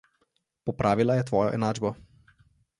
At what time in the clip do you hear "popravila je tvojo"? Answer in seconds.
0.69-1.53